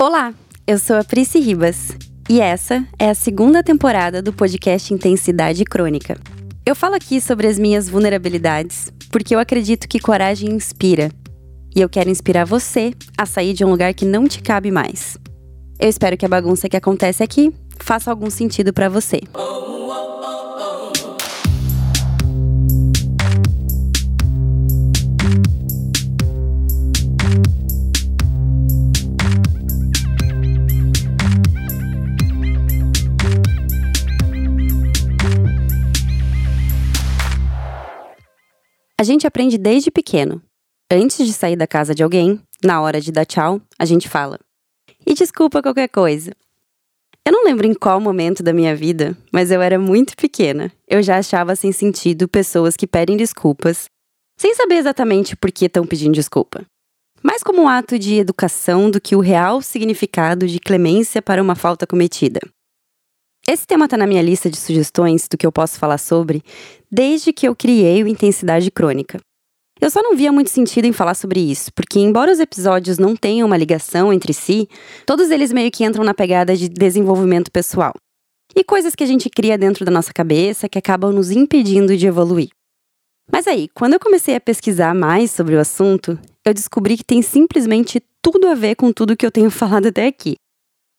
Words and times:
Olá, 0.00 0.32
eu 0.64 0.78
sou 0.78 0.94
a 0.94 1.02
Prisci 1.02 1.40
Ribas 1.40 1.88
e 2.30 2.40
essa 2.40 2.86
é 3.00 3.10
a 3.10 3.16
segunda 3.16 3.64
temporada 3.64 4.22
do 4.22 4.32
podcast 4.32 4.94
Intensidade 4.94 5.64
Crônica. 5.64 6.16
Eu 6.64 6.76
falo 6.76 6.94
aqui 6.94 7.20
sobre 7.20 7.48
as 7.48 7.58
minhas 7.58 7.88
vulnerabilidades 7.88 8.92
porque 9.10 9.34
eu 9.34 9.40
acredito 9.40 9.88
que 9.88 9.98
coragem 9.98 10.50
inspira 10.50 11.10
e 11.74 11.80
eu 11.80 11.88
quero 11.88 12.10
inspirar 12.10 12.44
você 12.44 12.92
a 13.18 13.26
sair 13.26 13.52
de 13.52 13.64
um 13.64 13.70
lugar 13.70 13.92
que 13.92 14.04
não 14.04 14.28
te 14.28 14.40
cabe 14.40 14.70
mais. 14.70 15.18
Eu 15.80 15.88
espero 15.88 16.16
que 16.16 16.24
a 16.24 16.28
bagunça 16.28 16.68
que 16.68 16.76
acontece 16.76 17.24
aqui 17.24 17.52
faça 17.80 18.08
algum 18.08 18.30
sentido 18.30 18.72
para 18.72 18.88
você. 18.88 19.20
A 19.34 19.77
gente 39.08 39.26
aprende 39.26 39.58
desde 39.58 39.90
pequeno. 39.90 40.40
Antes 40.90 41.26
de 41.26 41.32
sair 41.32 41.56
da 41.56 41.66
casa 41.66 41.94
de 41.94 42.02
alguém, 42.02 42.40
na 42.62 42.80
hora 42.80 43.00
de 43.00 43.10
dar 43.10 43.24
tchau, 43.24 43.60
a 43.78 43.84
gente 43.84 44.08
fala: 44.08 44.38
E 45.04 45.14
desculpa 45.14 45.62
qualquer 45.62 45.88
coisa. 45.88 46.32
Eu 47.26 47.32
não 47.32 47.44
lembro 47.44 47.66
em 47.66 47.74
qual 47.74 48.00
momento 48.00 48.42
da 48.42 48.52
minha 48.52 48.74
vida, 48.74 49.16
mas 49.32 49.50
eu 49.50 49.60
era 49.60 49.78
muito 49.78 50.16
pequena. 50.16 50.72
Eu 50.86 51.02
já 51.02 51.18
achava 51.18 51.54
sem 51.54 51.72
sentido 51.72 52.28
pessoas 52.28 52.76
que 52.76 52.86
pedem 52.86 53.16
desculpas, 53.16 53.86
sem 54.38 54.54
saber 54.54 54.76
exatamente 54.76 55.36
por 55.36 55.50
que 55.50 55.66
estão 55.66 55.86
pedindo 55.86 56.14
desculpa. 56.14 56.64
Mais 57.22 57.42
como 57.42 57.62
um 57.62 57.68
ato 57.68 57.98
de 57.98 58.14
educação 58.14 58.90
do 58.90 59.00
que 59.00 59.16
o 59.16 59.20
real 59.20 59.60
significado 59.60 60.46
de 60.46 60.58
clemência 60.58 61.20
para 61.20 61.42
uma 61.42 61.54
falta 61.54 61.86
cometida. 61.86 62.40
Esse 63.50 63.66
tema 63.66 63.86
está 63.86 63.96
na 63.96 64.06
minha 64.06 64.20
lista 64.20 64.50
de 64.50 64.58
sugestões 64.58 65.26
do 65.26 65.38
que 65.38 65.46
eu 65.46 65.50
posso 65.50 65.78
falar 65.78 65.96
sobre 65.96 66.42
desde 66.92 67.32
que 67.32 67.48
eu 67.48 67.56
criei 67.56 68.02
o 68.02 68.06
Intensidade 68.06 68.70
Crônica. 68.70 69.18
Eu 69.80 69.90
só 69.90 70.02
não 70.02 70.14
via 70.14 70.30
muito 70.30 70.50
sentido 70.50 70.84
em 70.84 70.92
falar 70.92 71.14
sobre 71.14 71.40
isso, 71.40 71.72
porque, 71.72 71.98
embora 71.98 72.30
os 72.30 72.40
episódios 72.40 72.98
não 72.98 73.16
tenham 73.16 73.46
uma 73.46 73.56
ligação 73.56 74.12
entre 74.12 74.34
si, 74.34 74.68
todos 75.06 75.30
eles 75.30 75.50
meio 75.50 75.70
que 75.70 75.82
entram 75.82 76.04
na 76.04 76.12
pegada 76.12 76.54
de 76.54 76.68
desenvolvimento 76.68 77.50
pessoal. 77.50 77.94
E 78.54 78.62
coisas 78.62 78.94
que 78.94 79.02
a 79.02 79.06
gente 79.06 79.30
cria 79.30 79.56
dentro 79.56 79.82
da 79.82 79.90
nossa 79.90 80.12
cabeça 80.12 80.68
que 80.68 80.78
acabam 80.78 81.10
nos 81.10 81.30
impedindo 81.30 81.96
de 81.96 82.06
evoluir. 82.06 82.50
Mas 83.32 83.46
aí, 83.46 83.68
quando 83.68 83.94
eu 83.94 84.00
comecei 84.00 84.34
a 84.36 84.40
pesquisar 84.40 84.94
mais 84.94 85.30
sobre 85.30 85.54
o 85.56 85.60
assunto, 85.60 86.18
eu 86.44 86.52
descobri 86.52 86.98
que 86.98 87.04
tem 87.04 87.22
simplesmente 87.22 88.02
tudo 88.20 88.46
a 88.46 88.54
ver 88.54 88.74
com 88.74 88.92
tudo 88.92 89.16
que 89.16 89.24
eu 89.24 89.32
tenho 89.32 89.48
falado 89.50 89.86
até 89.86 90.06
aqui. 90.06 90.36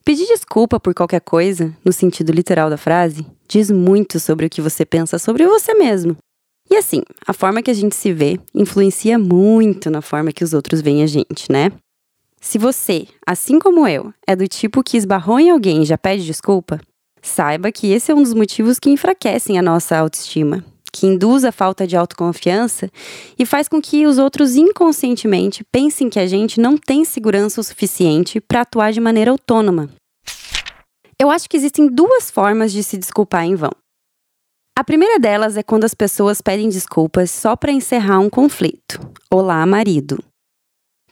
Pedir 0.09 0.25
desculpa 0.25 0.79
por 0.79 0.95
qualquer 0.95 1.21
coisa, 1.21 1.71
no 1.85 1.93
sentido 1.93 2.31
literal 2.31 2.67
da 2.67 2.77
frase, 2.77 3.27
diz 3.47 3.69
muito 3.69 4.19
sobre 4.19 4.47
o 4.47 4.49
que 4.49 4.59
você 4.59 4.83
pensa 4.83 5.19
sobre 5.19 5.45
você 5.45 5.75
mesmo. 5.75 6.17
E 6.67 6.75
assim, 6.75 7.03
a 7.27 7.31
forma 7.31 7.61
que 7.61 7.69
a 7.69 7.75
gente 7.75 7.95
se 7.95 8.11
vê 8.11 8.39
influencia 8.51 9.19
muito 9.19 9.91
na 9.91 10.01
forma 10.01 10.31
que 10.31 10.43
os 10.43 10.51
outros 10.51 10.81
veem 10.81 11.03
a 11.03 11.05
gente, 11.05 11.51
né? 11.51 11.71
Se 12.41 12.57
você, 12.57 13.05
assim 13.23 13.59
como 13.59 13.87
eu, 13.87 14.11
é 14.25 14.35
do 14.35 14.47
tipo 14.47 14.81
que 14.81 14.97
esbarrou 14.97 15.39
em 15.39 15.51
alguém 15.51 15.83
e 15.83 15.85
já 15.85 15.95
pede 15.95 16.25
desculpa, 16.25 16.81
saiba 17.21 17.71
que 17.71 17.91
esse 17.91 18.11
é 18.11 18.15
um 18.15 18.23
dos 18.23 18.33
motivos 18.33 18.79
que 18.79 18.89
enfraquecem 18.89 19.59
a 19.59 19.61
nossa 19.61 19.95
autoestima, 19.95 20.65
que 20.91 21.07
induz 21.07 21.43
a 21.43 21.51
falta 21.51 21.85
de 21.85 21.95
autoconfiança 21.95 22.89
e 23.37 23.45
faz 23.45 23.67
com 23.67 23.81
que 23.81 24.05
os 24.05 24.17
outros 24.17 24.55
inconscientemente 24.55 25.63
pensem 25.71 26.09
que 26.09 26.19
a 26.19 26.25
gente 26.25 26.59
não 26.59 26.77
tem 26.77 27.05
segurança 27.05 27.61
o 27.61 27.63
suficiente 27.63 28.39
para 28.39 28.61
atuar 28.61 28.91
de 28.91 28.99
maneira 28.99 29.31
autônoma. 29.31 29.89
Eu 31.19 31.29
acho 31.29 31.49
que 31.49 31.57
existem 31.57 31.87
duas 31.87 32.31
formas 32.31 32.71
de 32.71 32.83
se 32.83 32.97
desculpar 32.97 33.43
em 33.45 33.55
vão. 33.55 33.71
A 34.77 34.83
primeira 34.83 35.19
delas 35.19 35.57
é 35.57 35.63
quando 35.63 35.83
as 35.83 35.93
pessoas 35.93 36.41
pedem 36.41 36.69
desculpas 36.69 37.29
só 37.29 37.55
para 37.55 37.71
encerrar 37.71 38.19
um 38.19 38.29
conflito. 38.29 38.99
Olá, 39.29 39.65
marido. 39.65 40.23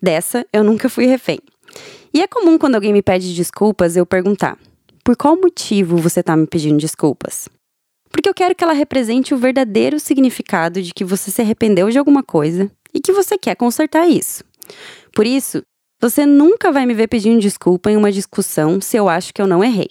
Dessa 0.02 0.46
eu 0.54 0.64
nunca 0.64 0.88
fui 0.88 1.06
refém. 1.06 1.40
E 2.14 2.22
é 2.22 2.28
comum 2.28 2.58
quando 2.58 2.76
alguém 2.76 2.94
me 2.94 3.02
pede 3.02 3.36
desculpas 3.36 3.98
eu 3.98 4.06
perguntar: 4.06 4.58
por 5.04 5.18
qual 5.18 5.36
motivo 5.36 5.98
você 5.98 6.22
está 6.22 6.36
me 6.36 6.48
pedindo 6.48 6.78
desculpas? 6.80 7.50
Porque 8.12 8.30
eu 8.30 8.34
quero 8.34 8.56
que 8.56 8.64
ela 8.64 8.74
represente 8.74 9.34
o 9.34 9.38
verdadeiro 9.38 10.00
significado 10.00 10.82
de 10.82 10.94
que 10.94 11.04
você 11.04 11.32
se 11.32 11.42
arrependeu 11.42 11.90
de 11.90 11.98
alguma 11.98 12.24
coisa 12.24 12.72
e 12.94 13.00
que 13.00 13.12
você 13.12 13.38
quer 13.38 13.56
consertar 13.56 14.08
isso. 14.08 14.44
Por 15.14 15.26
isso, 15.26 15.62
você 16.00 16.26
nunca 16.26 16.72
vai 16.72 16.86
me 16.86 16.94
ver 16.94 17.08
pedindo 17.08 17.40
desculpa 17.40 17.92
em 17.92 17.98
uma 17.98 18.12
discussão 18.12 18.80
se 18.80 18.98
eu 18.98 19.10
acho 19.10 19.34
que 19.34 19.42
eu 19.42 19.48
não 19.48 19.64
errei. 19.64 19.88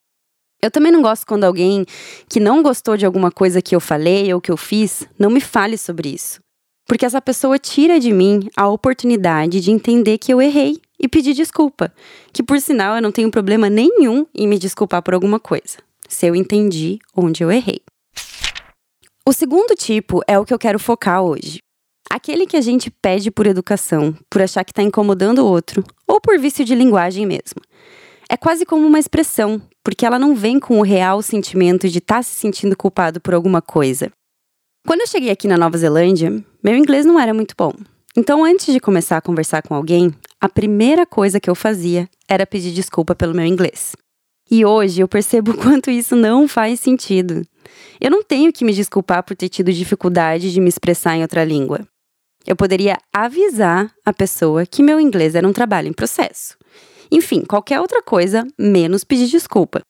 Eu 0.62 0.71
também 0.71 0.91
não 0.91 1.03
gosto 1.03 1.26
quando 1.26 1.44
alguém 1.44 1.84
que 2.28 2.41
não 2.41 2.62
gostou 2.62 2.97
de 2.97 3.05
alguma 3.05 3.31
coisa 3.31 3.60
que 3.60 3.75
eu 3.76 3.81
falei 3.81 4.32
ou 4.32 4.41
que 4.41 4.50
eu 4.50 4.56
fiz 4.56 5.06
não 5.19 5.31
me 5.31 5.41
fale 5.41 5.76
sobre 5.76 6.09
isso. 6.09 6.41
Porque 6.88 7.05
essa 7.05 7.21
pessoa 7.21 7.59
tira 7.59 7.99
de 7.99 8.12
mim 8.12 8.49
a 8.56 8.69
oportunidade 8.69 9.60
de 9.60 9.71
entender 9.71 10.19
que 10.19 10.32
eu 10.32 10.41
errei 10.41 10.81
e 10.99 11.09
pedir 11.09 11.34
desculpa. 11.34 11.93
Que 12.32 12.43
por 12.43 12.60
sinal 12.60 12.97
eu 12.97 13.03
não 13.03 13.12
tenho 13.12 13.31
problema 13.31 13.69
nenhum 13.69 14.25
em 14.34 14.47
me 14.47 14.59
desculpar 14.59 15.03
por 15.03 15.12
alguma 15.12 15.41
coisa, 15.41 15.78
se 16.09 16.26
eu 16.26 16.34
entendi 16.34 16.99
onde 17.15 17.43
eu 17.43 17.50
errei. 17.50 17.81
O 19.28 19.32
segundo 19.32 19.75
tipo 19.75 20.22
é 20.28 20.38
o 20.38 20.44
que 20.44 20.54
eu 20.54 20.59
quero 20.59 20.78
focar 20.78 21.20
hoje. 21.20 21.59
Aquele 22.09 22.47
que 22.47 22.56
a 22.56 22.60
gente 22.60 22.92
pede 22.92 23.28
por 23.28 23.44
educação, 23.44 24.16
por 24.31 24.41
achar 24.41 24.62
que 24.62 24.70
está 24.70 24.84
incomodando 24.84 25.41
o 25.41 25.47
outro, 25.47 25.82
ou 26.06 26.20
por 26.20 26.38
vício 26.38 26.64
de 26.64 26.76
linguagem 26.76 27.26
mesmo. 27.26 27.60
É 28.31 28.37
quase 28.37 28.64
como 28.64 28.87
uma 28.87 29.00
expressão, 29.00 29.60
porque 29.82 30.06
ela 30.06 30.16
não 30.16 30.32
vem 30.32 30.60
com 30.60 30.78
o 30.78 30.84
real 30.84 31.22
sentimento 31.22 31.88
de 31.88 31.98
estar 31.98 32.19
tá 32.19 32.22
se 32.22 32.37
sentindo 32.37 32.76
culpado 32.76 33.20
por 33.20 33.34
alguma 33.34 33.60
coisa. 33.60 34.12
Quando 34.87 35.00
eu 35.00 35.09
cheguei 35.09 35.31
aqui 35.31 35.48
na 35.48 35.58
Nova 35.58 35.76
Zelândia, 35.76 36.32
meu 36.62 36.76
inglês 36.76 37.04
não 37.04 37.19
era 37.19 37.34
muito 37.34 37.56
bom. 37.58 37.72
Então, 38.16 38.44
antes 38.44 38.72
de 38.72 38.78
começar 38.78 39.16
a 39.16 39.20
conversar 39.20 39.60
com 39.62 39.75
alguém, 39.75 40.14
a 40.41 40.48
primeira 40.48 41.04
coisa 41.04 41.41
que 41.41 41.50
eu 41.50 41.56
fazia 41.56 42.08
era 42.28 42.47
pedir 42.47 42.72
desculpa 42.72 43.12
pelo 43.12 43.34
meu 43.34 43.44
inglês. 43.44 43.97
E 44.48 44.64
hoje 44.64 45.00
eu 45.00 45.08
percebo 45.08 45.50
o 45.50 45.56
quanto 45.58 45.91
isso 45.91 46.14
não 46.14 46.47
faz 46.47 46.78
sentido. 46.78 47.43
Eu 48.00 48.10
não 48.10 48.22
tenho 48.22 48.53
que 48.53 48.65
me 48.65 48.72
desculpar 48.72 49.22
por 49.22 49.37
ter 49.37 49.49
tido 49.49 49.72
dificuldade 49.72 50.53
de 50.53 50.60
me 50.60 50.69
expressar 50.69 51.16
em 51.16 51.22
outra 51.22 51.44
língua. 51.44 51.87
Eu 52.47 52.54
poderia 52.54 52.97
avisar 53.12 53.93
a 54.04 54.12
pessoa 54.12 54.65
que 54.65 54.82
meu 54.82 55.00
inglês 55.00 55.34
era 55.34 55.47
um 55.47 55.53
trabalho 55.53 55.88
em 55.88 55.93
processo. 55.93 56.56
Enfim, 57.10 57.43
qualquer 57.44 57.81
outra 57.81 58.03
coisa 58.03 58.47
menos 58.59 59.05
pedir 59.05 59.26
desculpa. 59.26 59.82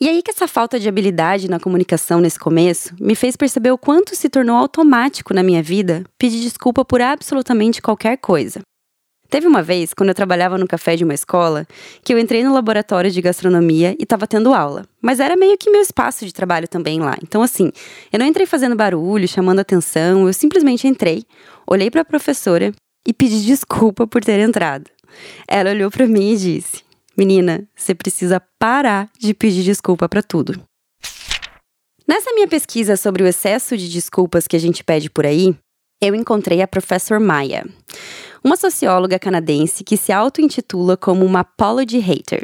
E 0.00 0.08
aí 0.08 0.22
que 0.22 0.30
essa 0.30 0.48
falta 0.48 0.80
de 0.80 0.88
habilidade 0.88 1.48
na 1.48 1.60
comunicação 1.60 2.20
nesse 2.20 2.38
começo 2.38 2.94
me 2.98 3.14
fez 3.14 3.36
perceber 3.36 3.70
o 3.70 3.76
quanto 3.78 4.16
se 4.16 4.30
tornou 4.30 4.56
automático 4.56 5.34
na 5.34 5.42
minha 5.42 5.62
vida 5.62 6.04
pedir 6.18 6.40
desculpa 6.40 6.84
por 6.84 7.02
absolutamente 7.02 7.82
qualquer 7.82 8.16
coisa. 8.16 8.60
Teve 9.30 9.46
uma 9.46 9.62
vez, 9.62 9.94
quando 9.94 10.08
eu 10.08 10.14
trabalhava 10.14 10.58
no 10.58 10.66
café 10.66 10.96
de 10.96 11.04
uma 11.04 11.14
escola, 11.14 11.64
que 12.02 12.12
eu 12.12 12.18
entrei 12.18 12.42
no 12.42 12.52
laboratório 12.52 13.12
de 13.12 13.22
gastronomia 13.22 13.94
e 13.96 14.02
estava 14.02 14.26
tendo 14.26 14.52
aula. 14.52 14.84
Mas 15.00 15.20
era 15.20 15.36
meio 15.36 15.56
que 15.56 15.70
meu 15.70 15.80
espaço 15.80 16.26
de 16.26 16.34
trabalho 16.34 16.66
também 16.66 16.98
lá. 16.98 17.16
Então, 17.22 17.40
assim, 17.40 17.70
eu 18.12 18.18
não 18.18 18.26
entrei 18.26 18.44
fazendo 18.44 18.74
barulho, 18.74 19.28
chamando 19.28 19.60
atenção, 19.60 20.26
eu 20.26 20.32
simplesmente 20.32 20.88
entrei, 20.88 21.24
olhei 21.64 21.92
para 21.92 22.00
a 22.00 22.04
professora 22.04 22.72
e 23.06 23.14
pedi 23.14 23.46
desculpa 23.46 24.04
por 24.04 24.24
ter 24.24 24.40
entrado. 24.40 24.90
Ela 25.46 25.70
olhou 25.70 25.92
para 25.92 26.08
mim 26.08 26.32
e 26.32 26.36
disse: 26.36 26.82
Menina, 27.16 27.68
você 27.76 27.94
precisa 27.94 28.42
parar 28.58 29.08
de 29.16 29.32
pedir 29.32 29.62
desculpa 29.62 30.08
para 30.08 30.24
tudo. 30.24 30.60
Nessa 32.06 32.32
minha 32.32 32.48
pesquisa 32.48 32.96
sobre 32.96 33.22
o 33.22 33.26
excesso 33.28 33.76
de 33.76 33.88
desculpas 33.88 34.48
que 34.48 34.56
a 34.56 34.58
gente 34.58 34.82
pede 34.82 35.08
por 35.08 35.24
aí, 35.24 35.54
eu 36.00 36.14
encontrei 36.14 36.62
a 36.62 36.68
Professor 36.68 37.20
Maya, 37.20 37.66
uma 38.42 38.56
socióloga 38.56 39.18
canadense 39.18 39.84
que 39.84 39.96
se 39.96 40.12
auto-intitula 40.12 40.96
como 40.96 41.24
uma 41.26 41.40
apology 41.40 41.98
hater. 41.98 42.42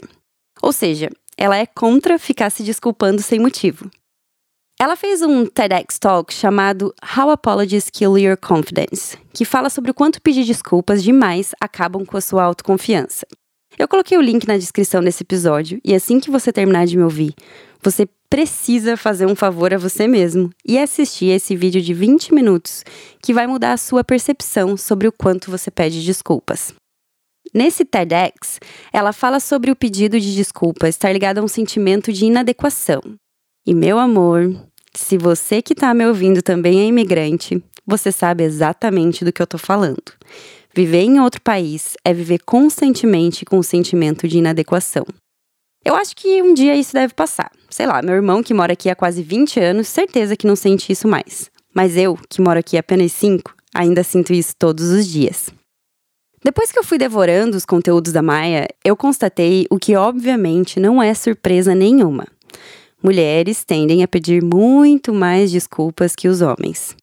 Ou 0.61 0.73
seja, 0.73 1.11
ela 1.39 1.57
é 1.57 1.65
contra 1.65 2.19
ficar 2.19 2.51
se 2.51 2.63
desculpando 2.63 3.23
sem 3.23 3.39
motivo. 3.39 3.91
Ela 4.79 4.95
fez 4.95 5.23
um 5.23 5.47
TEDx 5.47 5.99
Talk 5.99 6.35
chamado 6.35 6.95
How 7.17 7.31
Apologies 7.31 7.89
Kill 7.89 8.19
Your 8.19 8.37
Confidence, 8.37 9.17
que 9.33 9.47
fala 9.47 9.71
sobre 9.71 9.91
o 9.91 9.95
quanto 9.95 10.21
pedir 10.21 10.45
desculpas 10.45 11.03
demais 11.03 11.55
acabam 11.59 12.05
com 12.05 12.19
a 12.19 12.21
sua 12.21 12.45
autoconfiança. 12.45 13.27
Eu 13.79 13.89
coloquei 13.89 14.19
o 14.19 14.23
link 14.23 14.47
na 14.47 14.59
descrição 14.59 15.03
desse 15.03 15.23
episódio 15.23 15.81
e 15.83 15.95
assim 15.95 16.21
que 16.21 16.31
você 16.31 16.53
terminar 16.53 16.87
de 16.87 16.97
me 16.97 17.05
ouvir, 17.05 17.35
você 17.83 18.07
precisa 18.29 18.97
fazer 18.97 19.27
um 19.27 19.35
favor 19.35 19.73
a 19.73 19.79
você 19.79 20.07
mesmo 20.07 20.51
e 20.67 20.79
assistir 20.79 21.27
esse 21.27 21.57
vídeo 21.57 21.81
de 21.81 21.95
20 21.95 22.35
minutos 22.35 22.85
que 23.23 23.33
vai 23.33 23.47
mudar 23.47 23.73
a 23.73 23.77
sua 23.77 24.05
percepção 24.05 24.77
sobre 24.77 25.09
o 25.09 25.13
quanto 25.13 25.51
você 25.51 25.71
pede 25.71 26.05
desculpas. 26.05 26.73
Nesse 27.55 27.85
TEDx, 27.85 28.59
ela 28.93 29.13
fala 29.13 29.41
sobre 29.41 29.71
o 29.71 29.77
pedido 29.77 30.21
de 30.21 30.35
desculpa 30.35 30.89
estar 30.89 31.13
ligado 31.13 31.39
a 31.39 31.43
um 31.43 31.49
sentimento 31.49 32.13
de 32.13 32.27
inadequação, 32.27 33.01
e 33.69 33.75
meu 33.75 33.99
amor, 33.99 34.55
se 34.95 35.19
você 35.19 35.61
que 35.61 35.73
está 35.73 35.93
me 35.93 36.07
ouvindo 36.07 36.41
também 36.41 36.83
é 36.83 36.87
imigrante, 36.87 37.61
você 37.85 38.13
sabe 38.13 38.45
exatamente 38.45 39.25
do 39.25 39.33
que 39.33 39.43
eu 39.43 39.47
tô 39.47 39.59
falando. 39.59 40.13
Viver 40.73 41.01
em 41.01 41.19
outro 41.19 41.43
país 41.43 41.95
é 42.05 42.15
viver 42.15 42.39
constantemente 42.47 43.45
com 43.45 43.59
o 43.59 43.65
sentimento 43.65 44.29
de 44.29 44.39
inadequação. 44.39 45.05
Eu 45.87 45.95
acho 45.95 46.17
que 46.17 46.43
um 46.43 46.53
dia 46.53 46.75
isso 46.75 46.93
deve 46.93 47.15
passar. 47.15 47.49
Sei 47.71 47.87
lá, 47.87 48.03
meu 48.03 48.17
irmão, 48.17 48.43
que 48.43 48.53
mora 48.53 48.73
aqui 48.73 48.91
há 48.91 48.97
quase 48.97 49.23
20 49.23 49.61
anos, 49.61 49.87
certeza 49.87 50.35
que 50.35 50.45
não 50.45 50.57
sente 50.57 50.91
isso 50.91 51.07
mais. 51.07 51.49
Mas 51.73 51.97
eu, 51.97 52.19
que 52.29 52.41
moro 52.41 52.59
aqui 52.59 52.77
há 52.77 52.81
apenas 52.81 53.13
5, 53.13 53.55
ainda 53.73 54.03
sinto 54.03 54.33
isso 54.33 54.53
todos 54.59 54.91
os 54.91 55.07
dias. 55.07 55.49
Depois 56.43 56.73
que 56.73 56.79
eu 56.81 56.83
fui 56.83 56.99
devorando 56.99 57.57
os 57.57 57.65
conteúdos 57.65 58.13
da 58.13 58.21
Maia, 58.21 58.67
eu 58.85 58.97
constatei 58.97 59.69
o 59.71 59.79
que 59.79 59.95
obviamente 59.95 60.81
não 60.81 61.01
é 61.01 61.15
surpresa 61.15 61.73
nenhuma. 61.73 62.27
Mulheres 63.01 63.63
tendem 63.63 64.03
a 64.03 64.09
pedir 64.09 64.43
muito 64.43 65.15
mais 65.15 65.53
desculpas 65.53 66.17
que 66.17 66.27
os 66.27 66.41
homens. 66.41 66.97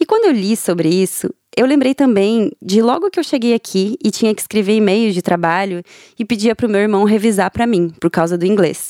E 0.00 0.04
quando 0.04 0.24
eu 0.24 0.32
li 0.32 0.56
sobre 0.56 0.88
isso, 0.88 1.32
eu 1.56 1.66
lembrei 1.66 1.94
também 1.94 2.52
de 2.62 2.80
logo 2.80 3.10
que 3.10 3.18
eu 3.18 3.24
cheguei 3.24 3.54
aqui 3.54 3.96
e 4.04 4.10
tinha 4.10 4.34
que 4.34 4.40
escrever 4.40 4.76
e-mail 4.76 5.12
de 5.12 5.20
trabalho 5.20 5.82
e 6.18 6.24
pedia 6.24 6.54
para 6.54 6.66
o 6.66 6.70
meu 6.70 6.80
irmão 6.80 7.04
revisar 7.04 7.50
para 7.50 7.66
mim, 7.66 7.90
por 8.00 8.10
causa 8.10 8.38
do 8.38 8.46
inglês. 8.46 8.88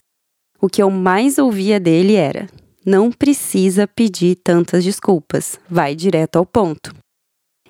O 0.60 0.68
que 0.68 0.82
eu 0.82 0.90
mais 0.90 1.38
ouvia 1.38 1.80
dele 1.80 2.14
era: 2.14 2.48
não 2.84 3.10
precisa 3.10 3.86
pedir 3.86 4.36
tantas 4.36 4.84
desculpas, 4.84 5.58
vai 5.68 5.94
direto 5.94 6.36
ao 6.36 6.44
ponto. 6.44 6.94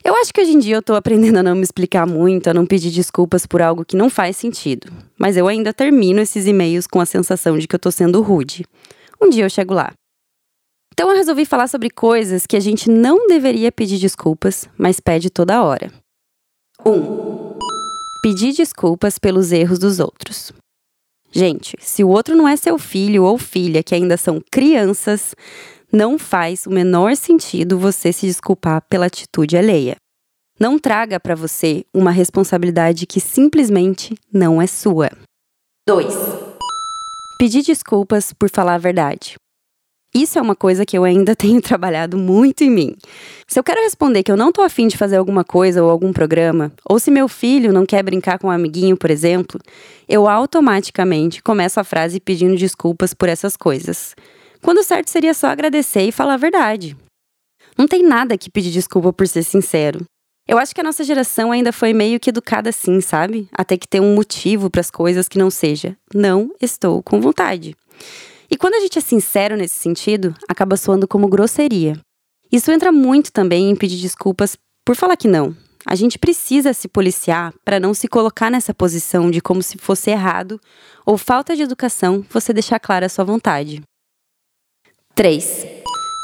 Eu 0.03 0.17
acho 0.17 0.33
que 0.33 0.41
hoje 0.41 0.53
em 0.53 0.59
dia 0.59 0.77
eu 0.77 0.83
tô 0.83 0.95
aprendendo 0.95 1.37
a 1.39 1.43
não 1.43 1.55
me 1.55 1.63
explicar 1.63 2.07
muito, 2.07 2.49
a 2.49 2.55
não 2.55 2.65
pedir 2.65 2.91
desculpas 2.91 3.45
por 3.47 3.61
algo 3.61 3.85
que 3.85 3.97
não 3.97 4.09
faz 4.09 4.37
sentido. 4.37 4.91
Mas 5.19 5.37
eu 5.37 5.47
ainda 5.47 5.75
termino 5.75 6.21
esses 6.21 6.47
e-mails 6.47 6.87
com 6.87 7.01
a 7.01 7.07
sensação 7.07 7.59
de 7.59 7.69
que 7.69 7.75
eu 7.75 7.79
tô 7.79 7.91
sendo 7.91 8.23
rude. 8.23 8.65
Um 9.21 9.29
dia 9.29 9.45
eu 9.45 9.51
chego 9.51 9.75
lá. 9.75 9.93
Então 11.01 11.09
eu 11.09 11.17
resolvi 11.17 11.47
falar 11.47 11.67
sobre 11.67 11.89
coisas 11.89 12.47
que 12.47 12.55
a 12.55 12.61
gente 12.61 12.91
não 12.91 13.27
deveria 13.27 13.73
pedir 13.73 13.99
desculpas, 13.99 14.69
mas 14.77 15.01
pede 15.01 15.31
toda 15.31 15.63
hora. 15.65 15.91
1. 16.85 16.91
Um, 16.91 17.59
pedir 18.23 18.53
desculpas 18.53 19.19
pelos 19.19 19.51
erros 19.51 19.79
dos 19.79 19.99
outros. 19.99 20.53
Gente, 21.33 21.75
se 21.81 22.05
o 22.05 22.09
outro 22.11 22.37
não 22.37 22.47
é 22.47 22.55
seu 22.55 22.79
filho 22.79 23.25
ou 23.25 23.39
filha, 23.39 23.83
que 23.83 23.95
ainda 23.95 24.19
são 24.19 24.43
crianças, 24.51 25.35
não 25.91 26.19
faz 26.19 26.67
o 26.67 26.71
menor 26.71 27.17
sentido 27.17 27.79
você 27.79 28.13
se 28.13 28.27
desculpar 28.27 28.83
pela 28.83 29.07
atitude 29.07 29.57
alheia. 29.57 29.97
Não 30.61 30.79
traga 30.79 31.19
para 31.19 31.35
você 31.35 31.83
uma 31.95 32.11
responsabilidade 32.11 33.07
que 33.07 33.23
simplesmente 33.23 34.15
não 34.31 34.61
é 34.61 34.67
sua. 34.67 35.09
2. 35.89 36.15
Pedir 37.39 37.63
desculpas 37.63 38.35
por 38.35 38.51
falar 38.51 38.75
a 38.75 38.79
verdade. 38.79 39.37
Isso 40.13 40.39
é 40.39 40.43
uma 40.43 40.57
coisa 40.57 40.85
que 40.85 40.99
eu 40.99 41.05
ainda 41.05 41.35
tenho 41.37 41.63
trabalhado 41.63 42.19
muito 42.19 42.65
em 42.65 42.71
mim. 42.71 42.97
Se 43.47 43.59
eu 43.59 43.65
quero 43.65 43.83
responder 43.83 44.23
que 44.23 44.33
eu 44.33 44.37
não 44.37 44.51
tô 44.51 44.63
afim 44.63 44.89
de 44.89 44.97
fazer 44.97 45.17
alguma 45.17 45.45
coisa 45.45 45.83
ou 45.83 45.91
algum 45.91 46.13
programa, 46.13 46.73
ou 46.85 46.99
se 46.99 47.11
meu 47.11 47.29
filho 47.29 47.73
não 47.73 47.87
quer 47.87 48.03
brincar 48.03 48.39
com 48.39 48.49
um 48.49 48.51
amiguinho, 48.51 48.97
por 48.97 49.11
exemplo, 49.11 49.61
eu 50.09 50.29
automaticamente 50.29 51.43
começo 51.43 51.79
a 51.79 51.85
frase 51.85 52.19
pedindo 52.19 52.57
desculpas 52.57 53.15
por 53.15 53.29
essas 53.29 53.57
coisas. 53.57 54.15
Quando 54.61 54.83
certo 54.83 55.09
seria 55.09 55.33
só 55.33 55.47
agradecer 55.47 56.03
e 56.03 56.13
falar 56.13 56.35
a 56.35 56.39
verdade. 56.39 56.97
Não 57.79 57.87
tem 57.87 58.03
nada 58.03 58.37
que 58.37 58.51
pedir 58.51 58.71
desculpa 58.71 59.13
por 59.13 59.27
ser 59.27 59.43
sincero. 59.43 60.05
Eu 60.47 60.59
acho 60.59 60.75
que 60.75 60.81
a 60.81 60.85
nossa 60.85 61.05
geração 61.05 61.53
ainda 61.53 61.73
foi 61.73 61.93
meio 61.93 62.19
que 62.19 62.31
educada 62.31 62.71
assim, 62.71 63.01
sabe? 63.01 63.49
Até 63.53 63.77
que 63.77 63.87
ter 63.87 64.01
um 64.01 64.15
motivo 64.17 64.69
para 64.69 64.81
as 64.81 64.91
coisas 64.91 65.29
que 65.29 65.39
não 65.39 65.49
seja, 65.49 65.97
não 66.13 66.51
estou 66.61 67.03
com 67.05 67.21
vontade. 67.21 67.77
E 68.51 68.57
quando 68.57 68.75
a 68.75 68.81
gente 68.81 68.99
é 68.99 69.01
sincero 69.01 69.57
nesse 69.57 69.75
sentido, 69.75 70.35
acaba 70.49 70.77
soando 70.77 71.07
como 71.07 71.29
grosseria. 71.29 71.97
Isso 72.51 72.73
entra 72.73 72.91
muito 72.91 73.31
também 73.33 73.71
em 73.71 73.77
pedir 73.77 74.01
desculpas 74.01 74.57
por 74.85 74.97
falar 74.97 75.17
que 75.17 75.29
não. 75.29 75.57
A 75.87 75.95
gente 75.95 76.19
precisa 76.19 76.73
se 76.73 76.89
policiar 76.89 77.55
para 77.65 77.81
não 77.81 77.95
se 77.95 78.09
colocar 78.09 78.51
nessa 78.51 78.75
posição 78.75 79.31
de 79.31 79.41
como 79.41 79.63
se 79.63 79.79
fosse 79.79 80.11
errado 80.11 80.61
ou 81.07 81.17
falta 81.17 81.55
de 81.55 81.63
educação 81.63 82.25
você 82.29 82.53
deixar 82.53 82.79
clara 82.81 83.07
a 83.07 83.09
sua 83.09 83.25
vontade. 83.25 83.81
3. 85.15 85.67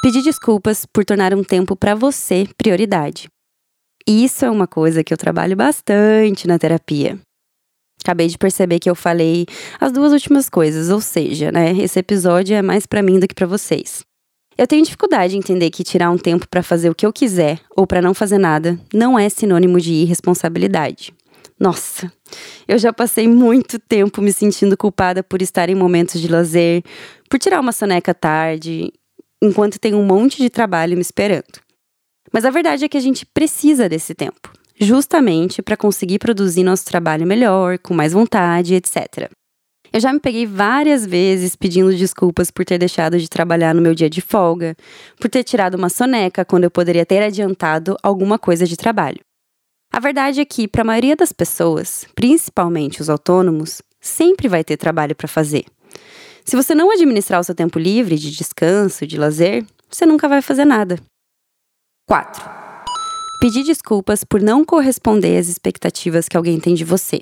Pedir 0.02 0.22
desculpas 0.22 0.84
por 0.84 1.04
tornar 1.04 1.32
um 1.32 1.44
tempo 1.44 1.74
para 1.76 1.94
você 1.94 2.46
prioridade. 2.58 3.28
Isso 4.06 4.44
é 4.44 4.50
uma 4.50 4.66
coisa 4.66 5.02
que 5.02 5.12
eu 5.12 5.18
trabalho 5.18 5.56
bastante 5.56 6.46
na 6.46 6.58
terapia. 6.58 7.18
Acabei 8.06 8.28
de 8.28 8.38
perceber 8.38 8.78
que 8.78 8.88
eu 8.88 8.94
falei 8.94 9.46
as 9.80 9.90
duas 9.90 10.12
últimas 10.12 10.48
coisas, 10.48 10.90
ou 10.90 11.00
seja, 11.00 11.50
né, 11.50 11.72
esse 11.76 11.98
episódio 11.98 12.54
é 12.54 12.62
mais 12.62 12.86
para 12.86 13.02
mim 13.02 13.18
do 13.18 13.26
que 13.26 13.34
para 13.34 13.48
vocês. 13.48 14.04
Eu 14.56 14.64
tenho 14.64 14.84
dificuldade 14.84 15.34
em 15.34 15.40
entender 15.40 15.70
que 15.70 15.82
tirar 15.82 16.08
um 16.12 16.16
tempo 16.16 16.46
para 16.48 16.62
fazer 16.62 16.88
o 16.88 16.94
que 16.94 17.04
eu 17.04 17.12
quiser 17.12 17.58
ou 17.76 17.84
para 17.84 18.00
não 18.00 18.14
fazer 18.14 18.38
nada 18.38 18.78
não 18.94 19.18
é 19.18 19.28
sinônimo 19.28 19.80
de 19.80 19.92
irresponsabilidade. 19.92 21.12
Nossa, 21.58 22.12
eu 22.68 22.78
já 22.78 22.92
passei 22.92 23.26
muito 23.26 23.76
tempo 23.76 24.22
me 24.22 24.32
sentindo 24.32 24.76
culpada 24.76 25.24
por 25.24 25.42
estar 25.42 25.68
em 25.68 25.74
momentos 25.74 26.20
de 26.20 26.28
lazer, 26.28 26.84
por 27.28 27.40
tirar 27.40 27.58
uma 27.58 27.72
soneca 27.72 28.14
tarde, 28.14 28.92
enquanto 29.42 29.80
tem 29.80 29.96
um 29.96 30.04
monte 30.04 30.36
de 30.36 30.48
trabalho 30.48 30.94
me 30.94 31.02
esperando. 31.02 31.58
Mas 32.32 32.44
a 32.44 32.50
verdade 32.50 32.84
é 32.84 32.88
que 32.88 32.96
a 32.96 33.00
gente 33.00 33.26
precisa 33.26 33.88
desse 33.88 34.14
tempo 34.14 34.55
justamente 34.78 35.62
para 35.62 35.76
conseguir 35.76 36.18
produzir 36.18 36.62
nosso 36.62 36.84
trabalho 36.84 37.26
melhor, 37.26 37.78
com 37.78 37.94
mais 37.94 38.12
vontade, 38.12 38.74
etc. 38.74 39.30
Eu 39.92 40.00
já 40.00 40.12
me 40.12 40.20
peguei 40.20 40.46
várias 40.46 41.06
vezes 41.06 41.56
pedindo 41.56 41.94
desculpas 41.94 42.50
por 42.50 42.64
ter 42.64 42.78
deixado 42.78 43.18
de 43.18 43.28
trabalhar 43.28 43.74
no 43.74 43.80
meu 43.80 43.94
dia 43.94 44.10
de 44.10 44.20
folga, 44.20 44.76
por 45.18 45.30
ter 45.30 45.42
tirado 45.42 45.74
uma 45.74 45.88
soneca 45.88 46.44
quando 46.44 46.64
eu 46.64 46.70
poderia 46.70 47.06
ter 47.06 47.22
adiantado 47.22 47.96
alguma 48.02 48.38
coisa 48.38 48.66
de 48.66 48.76
trabalho. 48.76 49.20
A 49.92 50.00
verdade 50.00 50.40
é 50.40 50.44
que, 50.44 50.68
para 50.68 50.82
a 50.82 50.84
maioria 50.84 51.16
das 51.16 51.32
pessoas, 51.32 52.04
principalmente 52.14 53.00
os 53.00 53.08
autônomos, 53.08 53.80
sempre 54.00 54.48
vai 54.48 54.62
ter 54.62 54.76
trabalho 54.76 55.14
para 55.14 55.28
fazer. 55.28 55.64
Se 56.44 56.54
você 56.54 56.74
não 56.74 56.90
administrar 56.90 57.40
o 57.40 57.44
seu 57.44 57.54
tempo 57.54 57.78
livre 57.78 58.16
de 58.16 58.30
descanso, 58.30 59.06
de 59.06 59.16
lazer, 59.16 59.64
você 59.90 60.04
nunca 60.04 60.28
vai 60.28 60.42
fazer 60.42 60.64
nada. 60.64 60.98
4. 62.06 62.65
Pedir 63.38 63.64
desculpas 63.64 64.24
por 64.24 64.40
não 64.40 64.64
corresponder 64.64 65.36
às 65.36 65.46
expectativas 65.48 66.26
que 66.26 66.38
alguém 66.38 66.58
tem 66.58 66.74
de 66.74 66.84
você. 66.84 67.20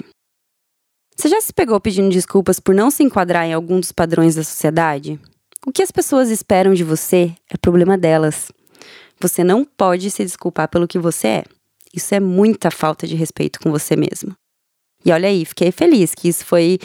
Você 1.17 1.29
já 1.29 1.41
se 1.41 1.53
pegou 1.53 1.81
pedindo 1.81 2.09
desculpas 2.09 2.61
por 2.61 2.73
não 2.73 2.89
se 2.89 3.03
enquadrar 3.03 3.45
em 3.47 3.53
algum 3.53 3.81
dos 3.81 3.91
padrões 3.91 4.37
da 4.37 4.45
sociedade? 4.45 5.19
O 5.67 5.73
que 5.73 5.83
as 5.83 5.91
pessoas 5.91 6.31
esperam 6.31 6.73
de 6.73 6.85
você 6.85 7.35
é 7.51 7.57
problema 7.57 7.99
delas. 7.99 8.53
Você 9.21 9.43
não 9.43 9.65
pode 9.65 10.09
se 10.11 10.23
desculpar 10.23 10.69
pelo 10.69 10.87
que 10.87 11.01
você 11.01 11.27
é. 11.29 11.45
Isso 11.93 12.15
é 12.15 12.21
muita 12.21 12.71
falta 12.71 13.09
de 13.09 13.17
respeito 13.17 13.59
com 13.59 13.73
você 13.73 13.97
mesmo. 13.97 14.37
E 15.05 15.11
olha 15.11 15.29
aí, 15.29 15.45
fiquei 15.45 15.73
feliz 15.73 16.15
que 16.15 16.29
isso 16.29 16.45
foi 16.45 16.79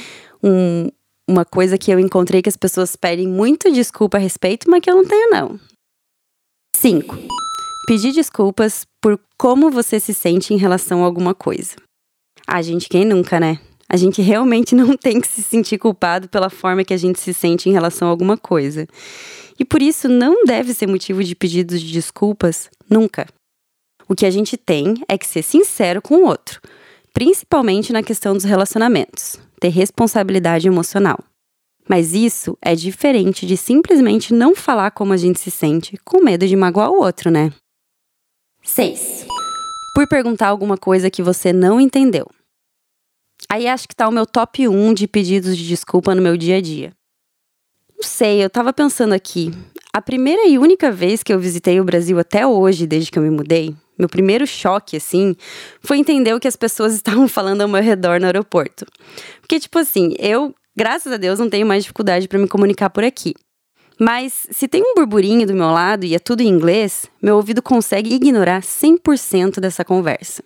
um, 0.44 0.90
uma 1.28 1.46
coisa 1.46 1.78
que 1.78 1.92
eu 1.92 2.00
encontrei 2.00 2.42
que 2.42 2.50
as 2.50 2.58
pessoas 2.58 2.96
pedem 2.96 3.28
muito 3.28 3.72
desculpa 3.72 4.18
a 4.18 4.20
respeito, 4.20 4.70
mas 4.70 4.82
que 4.82 4.90
eu 4.90 4.96
não 4.96 5.06
tenho, 5.06 5.30
não. 5.30 5.60
5 6.76 7.49
pedir 7.90 8.12
desculpas 8.12 8.86
por 9.02 9.20
como 9.36 9.72
você 9.72 10.00
se 10.00 10.14
sente 10.14 10.54
em 10.54 10.58
relação 10.58 11.02
a 11.02 11.08
alguma 11.08 11.34
coisa. 11.34 11.76
Ah, 12.46 12.62
gente, 12.62 12.88
quem 12.88 13.04
nunca, 13.04 13.40
né? 13.40 13.60
A 13.90 13.98
gente 13.98 14.22
realmente 14.22 14.76
não 14.78 14.96
tem 14.96 15.20
que 15.20 15.28
se 15.28 15.42
sentir 15.42 15.80
culpado 15.80 16.30
pela 16.30 16.52
forma 16.52 16.84
que 16.84 16.94
a 16.94 16.98
gente 16.98 17.20
se 17.20 17.34
sente 17.34 17.68
em 17.68 17.72
relação 17.72 18.08
a 18.08 18.12
alguma 18.12 18.38
coisa. 18.38 18.88
E 19.60 19.66
por 19.66 19.82
isso 19.82 20.08
não 20.08 20.46
deve 20.46 20.72
ser 20.72 20.86
motivo 20.86 21.24
de 21.24 21.34
pedidos 21.34 21.82
de 21.82 21.92
desculpas 21.92 22.70
nunca. 22.88 23.26
O 24.08 24.14
que 24.14 24.28
a 24.28 24.30
gente 24.30 24.56
tem 24.56 24.94
é 25.08 25.18
que 25.18 25.28
ser 25.28 25.42
sincero 25.42 26.00
com 26.00 26.18
o 26.18 26.26
outro, 26.28 26.62
principalmente 27.12 27.92
na 27.92 28.04
questão 28.04 28.36
dos 28.36 28.44
relacionamentos, 28.44 29.40
ter 29.60 29.70
responsabilidade 29.70 30.68
emocional. 30.68 31.18
Mas 31.90 32.14
isso 32.14 32.56
é 32.62 32.76
diferente 32.76 33.48
de 33.48 33.58
simplesmente 33.58 34.32
não 34.32 34.54
falar 34.56 34.92
como 34.92 35.12
a 35.12 35.18
gente 35.18 35.40
se 35.40 35.50
sente 35.50 35.98
com 36.06 36.24
medo 36.24 36.48
de 36.48 36.56
magoar 36.56 36.92
o 36.92 37.02
outro, 37.02 37.32
né? 37.32 37.52
6. 38.70 39.26
Por 39.96 40.08
perguntar 40.08 40.48
alguma 40.48 40.78
coisa 40.78 41.10
que 41.10 41.24
você 41.24 41.52
não 41.52 41.82
entendeu. 41.82 42.28
Aí 43.50 43.68
acho 43.68 43.88
que 43.88 43.96
tá 43.96 44.08
o 44.08 44.12
meu 44.12 44.28
top 44.28 44.68
1 44.68 44.94
de 44.94 45.08
pedidos 45.08 45.58
de 45.58 45.68
desculpa 45.68 46.14
no 46.14 46.22
meu 46.22 46.38
dia 46.38 46.58
a 46.58 46.62
dia. 46.62 46.94
Não 47.96 48.04
sei, 48.04 48.44
eu 48.44 48.50
tava 48.50 48.72
pensando 48.72 49.14
aqui. 49.14 49.52
A 49.92 50.02
primeira 50.02 50.48
e 50.48 50.60
única 50.60 50.92
vez 50.92 51.24
que 51.24 51.34
eu 51.34 51.40
visitei 51.40 51.82
o 51.82 51.84
Brasil 51.84 52.20
até 52.20 52.46
hoje, 52.46 52.86
desde 52.86 53.12
que 53.12 53.18
eu 53.18 53.24
me 53.24 53.32
mudei, 53.32 53.76
meu 53.98 54.08
primeiro 54.08 54.46
choque, 54.46 54.98
assim, 54.98 55.36
foi 55.82 55.98
entender 55.98 56.34
o 56.34 56.40
que 56.40 56.48
as 56.48 56.56
pessoas 56.56 56.94
estavam 56.96 57.28
falando 57.28 57.62
ao 57.62 57.68
meu 57.68 57.82
redor 57.82 58.20
no 58.20 58.28
aeroporto. 58.28 58.86
Porque, 59.42 59.60
tipo 59.60 59.80
assim, 59.80 60.14
eu, 60.20 60.54
graças 60.78 61.12
a 61.12 61.18
Deus, 61.18 61.40
não 61.40 61.50
tenho 61.50 61.66
mais 61.66 61.84
dificuldade 61.84 62.28
para 62.28 62.38
me 62.38 62.48
comunicar 62.48 62.92
por 62.92 63.04
aqui. 63.04 63.34
Mas 64.00 64.48
se 64.50 64.68
tem 64.68 64.82
um 64.82 64.96
burburinho 64.96 65.46
do 65.46 65.54
meu 65.54 65.70
lado 65.72 66.06
e 66.06 66.16
é 66.16 66.20
tudo 66.20 66.42
em 66.42 66.48
inglês, 66.48 67.06
meu 67.22 67.36
ouvido 67.36 67.62
consegue 67.62 68.16
ignorar 68.16 68.62
100% 68.62 69.60
dessa 69.60 69.84
conversa. 69.84 70.42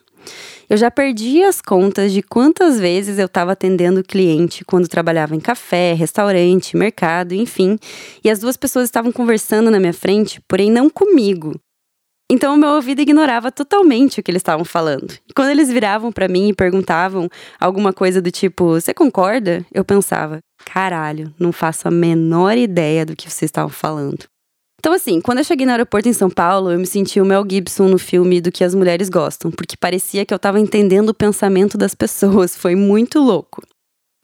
Eu 0.69 0.77
já 0.77 0.89
perdi 0.89 1.43
as 1.43 1.61
contas 1.61 2.11
de 2.11 2.23
quantas 2.23 2.79
vezes 2.79 3.19
eu 3.19 3.25
estava 3.25 3.51
atendendo 3.51 4.03
cliente 4.03 4.65
quando 4.65 4.87
trabalhava 4.87 5.35
em 5.35 5.39
café, 5.39 5.93
restaurante, 5.93 6.75
mercado, 6.75 7.33
enfim, 7.33 7.77
e 8.23 8.29
as 8.29 8.39
duas 8.39 8.57
pessoas 8.57 8.85
estavam 8.85 9.11
conversando 9.11 9.69
na 9.69 9.79
minha 9.79 9.93
frente, 9.93 10.41
porém 10.47 10.71
não 10.71 10.89
comigo. 10.89 11.59
Então 12.31 12.55
o 12.55 12.57
meu 12.57 12.69
ouvido 12.69 13.01
ignorava 13.01 13.51
totalmente 13.51 14.19
o 14.19 14.23
que 14.23 14.31
eles 14.31 14.39
estavam 14.39 14.65
falando. 14.65 15.13
E 15.29 15.33
quando 15.35 15.49
eles 15.49 15.69
viravam 15.69 16.11
para 16.11 16.27
mim 16.27 16.49
e 16.49 16.55
perguntavam 16.55 17.29
alguma 17.59 17.93
coisa 17.93 18.21
do 18.21 18.31
tipo, 18.31 18.65
você 18.69 18.93
concorda? 18.93 19.63
Eu 19.71 19.83
pensava, 19.83 20.39
caralho, 20.65 21.33
não 21.39 21.51
faço 21.51 21.87
a 21.87 21.91
menor 21.91 22.57
ideia 22.57 23.05
do 23.05 23.15
que 23.15 23.29
vocês 23.29 23.49
estavam 23.49 23.69
falando. 23.69 24.25
Então, 24.79 24.91
assim, 24.91 25.21
quando 25.21 25.37
eu 25.37 25.43
cheguei 25.45 25.65
no 25.65 25.71
aeroporto 25.71 26.09
em 26.09 26.13
São 26.13 26.29
Paulo, 26.29 26.69
eu 26.69 26.77
me 26.77 26.85
senti 26.85 27.21
o 27.21 27.25
Mel 27.25 27.45
Gibson 27.49 27.87
no 27.87 27.97
filme 27.97 28.41
do 28.41 28.51
que 28.51 28.65
as 28.65 28.75
mulheres 28.75 29.07
gostam, 29.07 29.49
porque 29.49 29.77
parecia 29.77 30.25
que 30.25 30.33
eu 30.33 30.39
tava 30.39 30.59
entendendo 30.59 31.09
o 31.09 31.13
pensamento 31.13 31.77
das 31.77 31.95
pessoas. 31.95 32.57
Foi 32.57 32.75
muito 32.75 33.19
louco. 33.19 33.61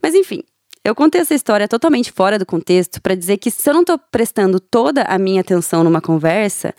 Mas 0.03 0.13
enfim, 0.13 0.43
eu 0.84 0.93
contei 0.93 1.22
essa 1.22 1.34
história 1.34 1.67
totalmente 1.67 2.12
fora 2.12 2.38
do 2.38 2.46
contexto 2.46 3.01
para 3.01 3.15
dizer 3.15 3.38
que 3.38 3.50
se 3.50 3.69
eu 3.69 3.74
não 3.74 3.86
tô 3.86 3.98
prestando 3.98 4.60
toda 4.60 5.03
a 5.03 5.17
minha 5.17 5.39
atenção 5.39 5.84
numa 5.84 6.01
conversa, 6.01 6.74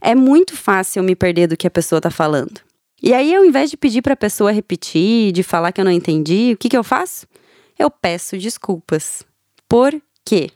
é 0.00 0.14
muito 0.14 0.56
fácil 0.56 1.02
me 1.02 1.16
perder 1.16 1.48
do 1.48 1.56
que 1.56 1.66
a 1.66 1.70
pessoa 1.70 2.00
tá 2.00 2.10
falando. 2.10 2.60
E 3.02 3.12
aí, 3.12 3.34
ao 3.34 3.44
invés 3.44 3.68
de 3.68 3.76
pedir 3.76 4.00
para 4.00 4.14
a 4.14 4.16
pessoa 4.16 4.52
repetir, 4.52 5.32
de 5.32 5.42
falar 5.42 5.72
que 5.72 5.80
eu 5.80 5.84
não 5.84 5.90
entendi, 5.90 6.52
o 6.54 6.56
que, 6.56 6.68
que 6.68 6.76
eu 6.76 6.84
faço? 6.84 7.26
Eu 7.78 7.90
peço 7.90 8.38
desculpas. 8.38 9.24
Por 9.68 10.00
quê? 10.24 10.50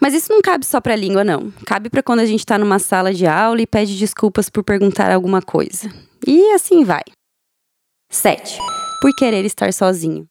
Mas 0.00 0.14
isso 0.14 0.32
não 0.32 0.40
cabe 0.40 0.66
só 0.66 0.80
para 0.80 0.94
a 0.94 0.96
língua, 0.96 1.22
não. 1.22 1.50
Cabe 1.66 1.88
para 1.88 2.02
quando 2.02 2.20
a 2.20 2.26
gente 2.26 2.40
está 2.40 2.58
numa 2.58 2.78
sala 2.78 3.12
de 3.12 3.26
aula 3.26 3.60
e 3.60 3.66
pede 3.66 3.98
desculpas 3.98 4.48
por 4.50 4.64
perguntar 4.64 5.12
alguma 5.12 5.40
coisa. 5.40 5.92
E 6.26 6.52
assim 6.52 6.84
vai. 6.84 7.02
7. 8.10 8.58
Por 9.00 9.14
querer 9.14 9.44
estar 9.44 9.72
sozinho. 9.72 10.26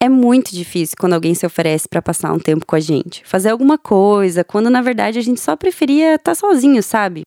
É 0.00 0.08
muito 0.08 0.52
difícil 0.52 0.96
quando 0.98 1.14
alguém 1.14 1.34
se 1.34 1.44
oferece 1.44 1.88
para 1.88 2.00
passar 2.00 2.32
um 2.32 2.38
tempo 2.38 2.64
com 2.64 2.76
a 2.76 2.80
gente, 2.80 3.24
fazer 3.26 3.50
alguma 3.50 3.76
coisa, 3.76 4.44
quando 4.44 4.70
na 4.70 4.80
verdade 4.80 5.18
a 5.18 5.22
gente 5.22 5.40
só 5.40 5.56
preferia 5.56 6.14
estar 6.14 6.30
tá 6.30 6.34
sozinho, 6.36 6.80
sabe? 6.82 7.22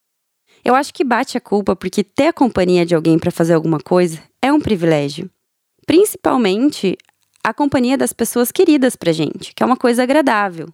Eu 0.63 0.74
acho 0.74 0.93
que 0.93 1.03
bate 1.03 1.38
a 1.38 1.41
culpa 1.41 1.75
porque 1.75 2.03
ter 2.03 2.27
a 2.27 2.33
companhia 2.33 2.86
de 2.86 2.95
alguém 2.95 3.19
para 3.19 3.31
fazer 3.31 3.53
alguma 3.53 3.79
coisa 3.79 4.21
é 4.41 4.53
um 4.53 4.60
privilégio. 4.60 5.29
Principalmente 5.86 6.98
a 7.43 7.53
companhia 7.53 7.98
das 7.98 8.13
pessoas 8.13 8.51
queridas 8.51 8.95
pra 8.95 9.12
gente, 9.12 9.53
que 9.53 9.63
é 9.63 9.65
uma 9.65 9.77
coisa 9.77 10.03
agradável. 10.03 10.67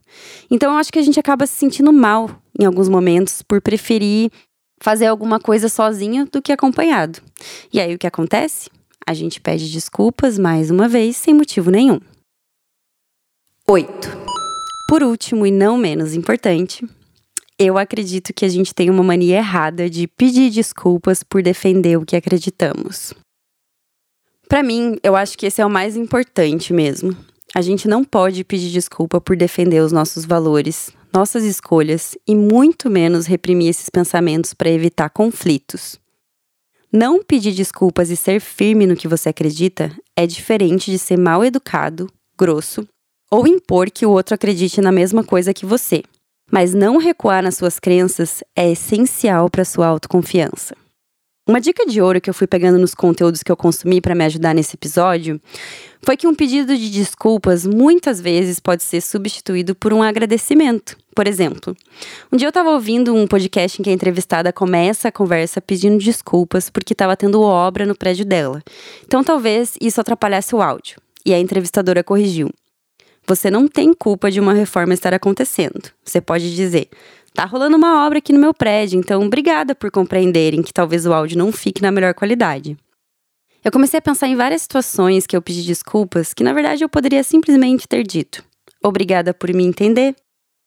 Então 0.50 0.74
eu 0.74 0.78
acho 0.78 0.92
que 0.92 1.00
a 1.00 1.02
gente 1.04 1.20
acaba 1.20 1.48
se 1.48 1.54
sentindo 1.54 1.94
mal 1.94 2.30
em 2.60 2.66
alguns 2.66 2.90
momentos 2.90 3.42
por 3.42 3.62
preferir 3.62 4.32
fazer 4.80 5.08
alguma 5.08 5.40
coisa 5.40 5.70
sozinho 5.70 6.28
do 6.32 6.42
que 6.42 6.52
acompanhado. 6.52 7.20
E 7.74 7.80
aí 7.80 7.96
o 7.96 7.98
que 7.98 8.08
acontece? 8.08 8.70
A 9.06 9.14
gente 9.14 9.40
pede 9.40 9.72
desculpas 9.72 10.38
mais 10.38 10.70
uma 10.70 10.88
vez 10.88 11.18
sem 11.18 11.34
motivo 11.34 11.72
nenhum. 11.72 12.00
8. 13.68 13.88
Por 14.88 15.04
último 15.04 15.46
e 15.46 15.52
não 15.52 15.78
menos 15.78 16.14
importante, 16.14 16.88
eu 17.60 17.78
acredito 17.78 18.34
que 18.34 18.46
a 18.46 18.50
gente 18.50 18.74
tem 18.74 18.90
uma 18.90 19.04
mania 19.04 19.38
errada 19.38 19.90
de 19.90 20.08
pedir 20.08 20.50
desculpas 20.50 21.24
por 21.24 21.42
defender 21.42 21.98
o 21.98 22.06
que 22.06 22.16
acreditamos. 22.16 23.14
Para 24.48 24.64
mim, 24.64 24.98
eu 25.04 25.16
acho 25.16 25.38
que 25.38 25.46
esse 25.46 25.62
é 25.62 25.66
o 25.66 25.70
mais 25.70 25.98
importante 25.98 26.74
mesmo. 26.74 27.16
A 27.54 27.62
gente 27.62 27.88
não 27.88 28.04
pode 28.04 28.44
pedir 28.44 28.72
desculpa 28.72 29.20
por 29.20 29.36
defender 29.36 29.82
os 29.82 29.92
nossos 29.92 30.26
valores, 30.26 30.92
nossas 31.14 31.44
escolhas 31.44 32.18
e 32.28 32.36
muito 32.36 32.90
menos 32.90 33.26
reprimir 33.26 33.70
esses 33.70 33.90
pensamentos 33.90 34.54
para 34.54 34.70
evitar 34.70 35.10
conflitos. 35.10 36.00
Não 36.92 37.22
pedir 37.22 37.54
desculpas 37.54 38.10
e 38.10 38.16
ser 38.16 38.40
firme 38.40 38.86
no 38.86 38.96
que 38.96 39.08
você 39.08 39.30
acredita 39.30 39.92
é 40.16 40.26
diferente 40.26 40.90
de 40.90 40.98
ser 40.98 41.18
mal 41.18 41.44
educado, 41.44 42.08
grosso 42.38 42.88
ou 43.30 43.46
impor 43.46 43.92
que 43.92 44.06
o 44.06 44.12
outro 44.12 44.36
acredite 44.36 44.80
na 44.80 44.92
mesma 44.92 45.24
coisa 45.24 45.54
que 45.54 45.66
você. 45.66 46.04
Mas 46.50 46.74
não 46.74 46.98
recuar 46.98 47.44
nas 47.44 47.58
suas 47.58 47.78
crenças 47.78 48.42
é 48.56 48.72
essencial 48.72 49.50
para 49.50 49.66
sua 49.66 49.88
autoconfiança. 49.88 50.76
Uma 51.48 51.62
dica 51.62 51.86
de 51.86 52.02
ouro 52.02 52.20
que 52.20 52.30
eu 52.30 52.34
fui 52.34 52.46
pegando 52.46 52.78
nos 52.78 52.94
conteúdos 52.94 53.42
que 53.42 53.50
eu 53.50 53.56
consumi 53.56 54.02
para 54.02 54.14
me 54.14 54.26
ajudar 54.26 54.54
nesse 54.54 54.76
episódio 54.76 55.40
foi 56.02 56.18
que 56.18 56.28
um 56.28 56.36
pedido 56.36 56.76
de 56.76 56.90
desculpas 56.90 57.66
muitas 57.66 58.20
vezes 58.20 58.60
pode 58.60 58.84
ser 58.84 59.00
substituído 59.00 59.74
por 59.74 59.94
um 59.94 60.04
agradecimento. 60.04 60.98
Por 61.16 61.26
exemplo, 61.26 61.74
um 62.30 62.36
dia 62.36 62.48
eu 62.48 62.50
estava 62.50 62.72
ouvindo 62.72 63.16
um 63.16 63.26
podcast 63.26 63.80
em 63.80 63.84
que 63.84 63.90
a 63.90 63.94
entrevistada 63.94 64.52
começa 64.52 65.08
a 65.08 65.12
conversa 65.12 65.62
pedindo 65.62 66.04
desculpas 66.04 66.70
porque 66.70 66.92
estava 66.92 67.16
tendo 67.16 67.42
obra 67.42 67.86
no 67.86 67.96
prédio 67.96 68.26
dela. 68.26 68.62
Então 69.06 69.24
talvez 69.24 69.76
isso 69.80 70.02
atrapalhasse 70.02 70.54
o 70.54 70.62
áudio. 70.62 71.00
E 71.26 71.34
a 71.34 71.40
entrevistadora 71.40 72.04
corrigiu. 72.04 72.50
Você 73.26 73.50
não 73.50 73.68
tem 73.68 73.94
culpa 73.94 74.30
de 74.30 74.40
uma 74.40 74.54
reforma 74.54 74.94
estar 74.94 75.14
acontecendo. 75.14 75.92
Você 76.04 76.22
pode 76.22 76.56
dizer: 76.56 76.88
Tá 77.38 77.46
rolando 77.46 77.78
uma 77.78 78.04
obra 78.04 78.18
aqui 78.18 78.34
no 78.34 78.40
meu 78.40 78.52
prédio, 78.52 79.00
então 79.00 79.22
obrigada 79.22 79.76
por 79.76 79.92
compreenderem 79.92 80.64
que 80.64 80.74
talvez 80.74 81.06
o 81.06 81.14
áudio 81.14 81.38
não 81.38 81.52
fique 81.52 81.84
na 81.84 81.92
melhor 81.92 82.16
qualidade. 82.16 82.76
Eu 83.64 83.72
comecei 83.72 84.00
a 84.00 84.02
pensar 84.02 84.28
em 84.28 84.36
várias 84.36 84.64
situações 84.64 85.28
que 85.28 85.38
eu 85.38 85.42
pedi 85.44 85.62
desculpas 85.62 86.34
que 86.34 86.44
na 86.44 86.52
verdade 86.52 86.84
eu 86.84 86.90
poderia 86.90 87.24
simplesmente 87.24 87.88
ter 87.88 88.02
dito: 88.02 88.44
obrigada 88.84 89.36
por 89.36 89.54
me 89.54 89.64
entender, 89.64 90.16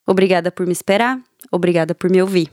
obrigada 0.07 0.49
por 0.49 0.65
me 0.65 0.71
esperar, 0.71 1.21
obrigada 1.51 1.93
por 1.93 2.09
me 2.09 2.21
ouvir. 2.21 2.49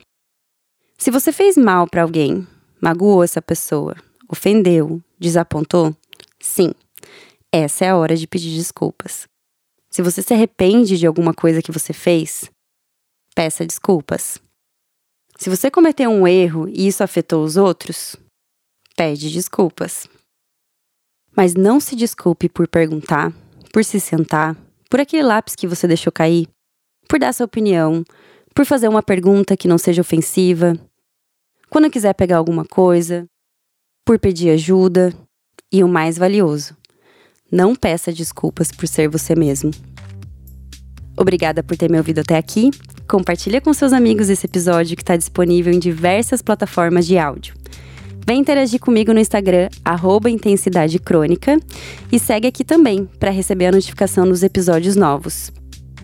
Se 0.98 1.12
você 1.12 1.30
fez 1.30 1.56
mal 1.56 1.86
para 1.86 2.02
alguém, 2.02 2.44
magoou 2.82 3.22
essa 3.22 3.40
pessoa, 3.40 3.94
ofendeu, 4.28 5.00
desapontou, 5.16 5.94
sim, 6.40 6.72
essa 7.52 7.84
é 7.84 7.90
a 7.90 7.96
hora 7.96 8.16
de 8.16 8.26
pedir 8.26 8.52
desculpas. 8.56 9.28
Se 9.88 10.02
você 10.02 10.22
se 10.22 10.34
arrepende 10.34 10.98
de 10.98 11.06
alguma 11.06 11.32
coisa 11.32 11.62
que 11.62 11.70
você 11.70 11.92
fez, 11.92 12.50
peça 13.38 13.64
desculpas. 13.64 14.42
Se 15.36 15.48
você 15.48 15.70
cometeu 15.70 16.10
um 16.10 16.26
erro 16.26 16.68
e 16.68 16.88
isso 16.88 17.04
afetou 17.04 17.44
os 17.44 17.56
outros, 17.56 18.16
pede 18.96 19.30
desculpas. 19.30 20.08
Mas 21.36 21.54
não 21.54 21.78
se 21.78 21.94
desculpe 21.94 22.48
por 22.48 22.66
perguntar, 22.66 23.32
por 23.72 23.84
se 23.84 24.00
sentar, 24.00 24.56
por 24.90 24.98
aquele 24.98 25.22
lápis 25.22 25.54
que 25.54 25.68
você 25.68 25.86
deixou 25.86 26.12
cair, 26.12 26.48
por 27.08 27.20
dar 27.20 27.32
sua 27.32 27.46
opinião, 27.46 28.02
por 28.52 28.66
fazer 28.66 28.88
uma 28.88 29.04
pergunta 29.04 29.56
que 29.56 29.68
não 29.68 29.78
seja 29.78 30.02
ofensiva, 30.02 30.74
quando 31.70 31.92
quiser 31.92 32.14
pegar 32.14 32.38
alguma 32.38 32.64
coisa, 32.64 33.24
por 34.04 34.18
pedir 34.18 34.50
ajuda 34.50 35.14
e 35.72 35.84
o 35.84 35.88
mais 35.88 36.18
valioso, 36.18 36.76
não 37.52 37.76
peça 37.76 38.12
desculpas 38.12 38.72
por 38.72 38.88
ser 38.88 39.08
você 39.08 39.36
mesmo. 39.36 39.70
Obrigada 41.16 41.62
por 41.62 41.76
ter 41.76 41.88
me 41.88 41.98
ouvido 41.98 42.18
até 42.18 42.36
aqui 42.36 42.72
Compartilha 43.08 43.58
com 43.58 43.72
seus 43.72 43.94
amigos 43.94 44.28
esse 44.28 44.44
episódio 44.44 44.94
que 44.94 45.02
está 45.02 45.16
disponível 45.16 45.72
em 45.72 45.78
diversas 45.78 46.42
plataformas 46.42 47.06
de 47.06 47.16
áudio. 47.16 47.54
Vem 48.26 48.40
interagir 48.40 48.78
comigo 48.78 49.14
no 49.14 49.18
Instagram, 49.18 49.70
Intensidade 50.28 50.98
Crônica, 50.98 51.58
e 52.12 52.18
segue 52.18 52.46
aqui 52.46 52.62
também 52.62 53.08
para 53.18 53.30
receber 53.30 53.68
a 53.68 53.72
notificação 53.72 54.28
dos 54.28 54.42
episódios 54.42 54.94
novos. 54.94 55.50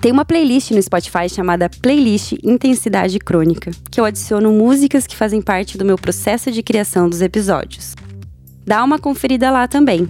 Tem 0.00 0.10
uma 0.10 0.24
playlist 0.24 0.70
no 0.70 0.82
Spotify 0.82 1.28
chamada 1.28 1.68
Playlist 1.68 2.32
Intensidade 2.42 3.18
Crônica, 3.18 3.70
que 3.90 4.00
eu 4.00 4.06
adiciono 4.06 4.50
músicas 4.50 5.06
que 5.06 5.14
fazem 5.14 5.42
parte 5.42 5.76
do 5.76 5.84
meu 5.84 5.98
processo 5.98 6.50
de 6.50 6.62
criação 6.62 7.06
dos 7.06 7.20
episódios. 7.20 7.94
Dá 8.66 8.82
uma 8.82 8.98
conferida 8.98 9.50
lá 9.50 9.68
também. 9.68 10.08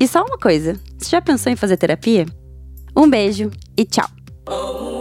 E 0.00 0.08
só 0.08 0.24
uma 0.24 0.38
coisa: 0.38 0.80
você 0.98 1.10
já 1.10 1.22
pensou 1.22 1.52
em 1.52 1.56
fazer 1.56 1.76
terapia? 1.76 2.26
Um 2.96 3.08
beijo 3.08 3.50
e 3.76 3.84
tchau! 3.84 4.93